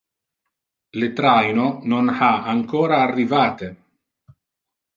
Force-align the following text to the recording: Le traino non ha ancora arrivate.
Le 1.01 1.09
traino 1.13 1.79
non 1.83 2.09
ha 2.09 2.41
ancora 2.41 3.01
arrivate. 3.03 3.73